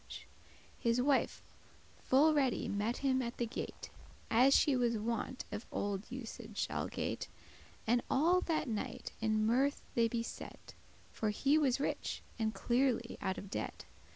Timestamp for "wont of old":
4.97-6.09